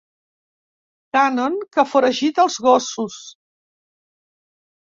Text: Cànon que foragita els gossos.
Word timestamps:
Cànon 1.17 1.59
que 1.77 1.85
foragita 1.91 2.47
els 2.47 2.59
gossos. 2.71 3.21